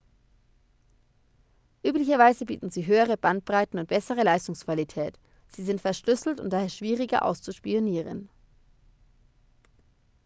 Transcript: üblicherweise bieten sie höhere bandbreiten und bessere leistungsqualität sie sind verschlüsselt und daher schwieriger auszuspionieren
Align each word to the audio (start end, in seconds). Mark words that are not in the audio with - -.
üblicherweise 1.85 2.45
bieten 2.47 2.71
sie 2.71 2.87
höhere 2.87 3.17
bandbreiten 3.17 3.77
und 3.77 3.87
bessere 3.89 4.23
leistungsqualität 4.23 5.19
sie 5.49 5.63
sind 5.63 5.79
verschlüsselt 5.79 6.39
und 6.39 6.49
daher 6.49 6.69
schwieriger 6.69 7.23
auszuspionieren 7.23 8.27